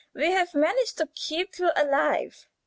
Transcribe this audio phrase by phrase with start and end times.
[0.15, 2.47] We have managed to keep you alive."